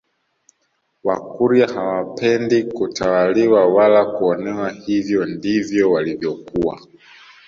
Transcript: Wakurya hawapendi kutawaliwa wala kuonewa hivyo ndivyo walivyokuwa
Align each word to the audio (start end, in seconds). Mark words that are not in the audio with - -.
Wakurya 1.03 1.67
hawapendi 1.67 2.63
kutawaliwa 2.63 3.65
wala 3.67 4.05
kuonewa 4.05 4.69
hivyo 4.69 5.25
ndivyo 5.25 5.91
walivyokuwa 5.91 6.79